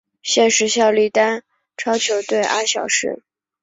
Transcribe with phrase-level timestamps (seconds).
[0.23, 1.43] 现时效力丹
[1.77, 3.21] 超球队阿晓士。